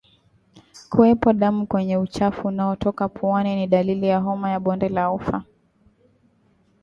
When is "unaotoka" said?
2.47-3.07